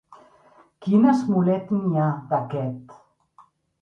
[0.85, 2.97] Quin esmolet n'hi ha, d'aquest!